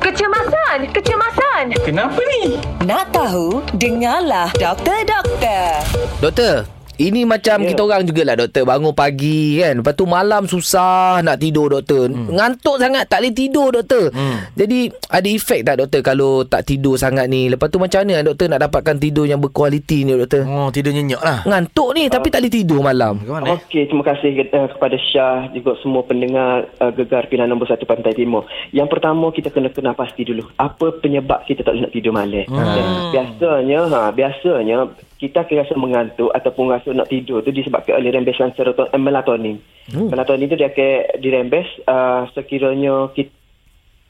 [0.00, 1.64] Kecemasan, kecemasan.
[1.82, 2.60] Kenapa ni?
[2.84, 3.64] Nak tahu?
[3.74, 6.75] Dengarlah Doktor Doktor.
[6.96, 7.68] Ini macam Ya.
[7.72, 9.84] kita orang jugalah doktor bangun pagi kan.
[9.84, 12.08] Lepas tu malam susah nak tidur doktor.
[12.08, 12.32] Hmm.
[12.32, 14.08] Ngantuk sangat tak boleh tidur doktor.
[14.16, 14.48] Hmm.
[14.56, 17.52] Jadi ada efek tak doktor kalau tak tidur sangat ni?
[17.52, 20.48] Lepas tu macam mana doktor nak dapatkan tidur yang berkualiti ni doktor?
[20.48, 21.44] Oh, tidur nyenyak lah.
[21.44, 23.20] Ngantuk ni tapi tak boleh tidur malam.
[23.20, 23.54] Eh?
[23.60, 28.16] Okey, terima kasih uh, kepada Syah juga semua pendengar uh, Gegar Pilihan Nombor 1 Pantai
[28.16, 28.48] Timur.
[28.72, 32.44] Yang pertama kita kena kenal pasti dulu apa penyebab kita tak boleh nak tidur malam.
[32.48, 33.12] Hmm.
[33.12, 34.76] Biasanya ha biasanya
[35.16, 39.56] kita akan rasa mengantuk ataupun rasa nak tidur tu disebabkan oleh rembesan serotonin eh, melatonin.
[39.88, 40.12] Hmm.
[40.12, 43.32] Melatonin tu dia akan dirembes uh, sekiranya kita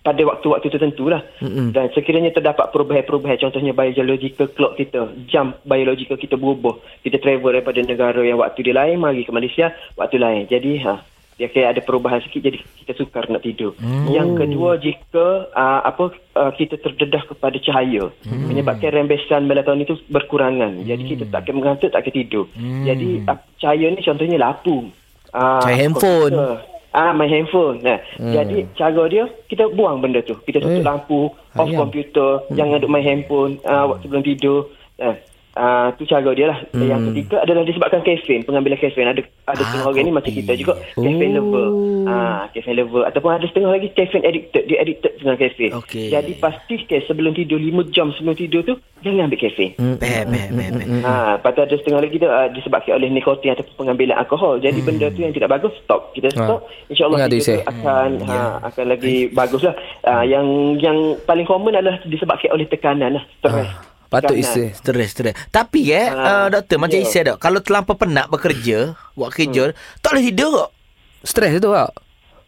[0.06, 1.18] pada waktu-waktu tertentu lah.
[1.42, 1.74] Mm-hmm.
[1.74, 6.78] Dan sekiranya terdapat perubahan-perubahan, contohnya biological clock kita, jam biological kita berubah.
[7.02, 10.46] Kita travel daripada negara yang waktu dia lain, mari ke Malaysia, waktu lain.
[10.46, 11.02] Jadi, ha,
[11.36, 13.76] dia kayak ada perubahan sikit, jadi kita sukar nak tidur.
[13.76, 14.08] Mm.
[14.08, 18.48] Yang kedua, jika uh, apa uh, kita terdedah kepada cahaya, mm.
[18.48, 20.80] menyebabkan rembesan melatonin itu berkurangan.
[20.80, 20.88] Mm.
[20.88, 22.44] Jadi, kita tak akan mengantuk, tak akan tidur.
[22.56, 22.84] Mm.
[22.88, 24.76] Jadi, uh, cahaya ni contohnya lampu.
[25.36, 26.32] Uh, Cahaya handphone.
[26.32, 26.74] komputer.
[26.96, 27.84] Ah, main handphone.
[27.84, 28.32] Nah, hmm.
[28.32, 30.32] jadi cara dia kita buang benda tu.
[30.48, 31.76] Kita tutup Eh, lampu, off sayang.
[31.76, 32.56] komputer, hmm.
[32.56, 34.72] jangan duk main handphone ah waktu sebelum tidur.
[34.96, 35.12] Nah,
[35.56, 36.58] ah tu cara dia lah.
[36.76, 36.84] Hmm.
[36.84, 39.08] Yang ketiga adalah disebabkan kafein, pengambilan kafein.
[39.08, 41.36] Ada ada setengah orang ni macam kita juga kafein Oh.
[41.40, 41.68] lover.
[42.06, 45.72] Ah, kafein lover ataupun ada setengah lagi kafein addicted, dia addicted dengan kafein.
[45.80, 46.12] Okey.
[46.12, 49.72] Jadi pastikan sebelum tidur 5 jam sebelum tidur tu jangan ambil kafein.
[49.80, 49.96] Hmm.
[49.96, 50.86] Beh, beh, beh, beh.
[51.02, 54.60] Ha, lepas tu ada setengah lagi tu uh, disebabkan oleh nikotin ataupun pengambilan alkohol.
[54.60, 54.88] Jadi hmm.
[54.92, 56.12] benda tu yang tidak bagus stop.
[56.12, 56.68] Kita stop.
[56.68, 56.92] Ha.
[56.92, 59.74] InsyaAllah kita akan ha, akan lagi bagus lah.
[60.04, 63.24] Uh, yang yang paling common adalah disebabkan oleh tekanan lah.
[63.40, 63.95] Stres.
[64.06, 64.70] Patut isi.
[64.72, 65.34] Stres, stres.
[65.48, 67.02] Tapi eh, uh, Ah, doktor, macam ya.
[67.02, 70.70] Isai dok, kalau terlampau penat bekerja, buat kerja, tak boleh tidur kok.
[71.22, 71.90] Stres tu tak?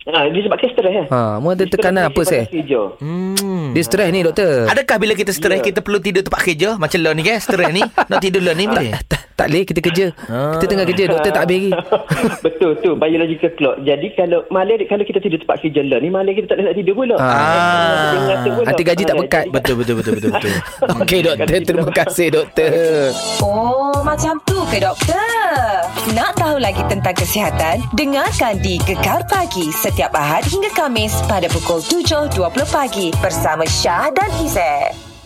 [0.09, 1.06] Ha, disebabkan stres lah.
[1.11, 2.20] Ha, mu ada tekanan apa?
[2.25, 2.48] Seh?
[2.97, 3.77] Hmm.
[3.77, 4.64] Dia stres ni doktor.
[4.64, 5.64] Adakah bila kita stres, Ya.
[5.64, 6.81] kita perlu tidur tempat kerja?
[6.81, 7.84] Macam lo ni kan, stres ni.
[8.11, 8.97] Nak tidur lo ni boleh?
[9.38, 10.06] Tak, boleh kita kerja.
[10.26, 10.58] Ah.
[10.58, 11.70] Kita tengah kerja doktor tak habis lagi.
[12.44, 13.76] Betul tu biological clock.
[13.80, 16.76] Jadi kalau malam kalau kita tidur tempat kerja lah ni malam kita tak boleh nak
[16.76, 17.16] tidur pula.
[17.16, 18.18] Ah.
[18.26, 18.66] Ngantuk pula.
[18.66, 19.44] Hati gaji tak Ah, bekat.
[19.44, 20.52] jadi- Betul, betul, betul, betul, betul.
[20.98, 22.70] Okey doktor, terima kasih doktor.
[23.38, 25.30] Oh, macam tu ke doktor?
[26.10, 27.78] Nak tahu lagi tentang kesihatan?
[27.92, 32.34] Dengarkan di Gekar Pagi setiap Ahad hingga Kamis pada pukul 7.20
[32.66, 35.17] pagi bersama Syah dan Izzet.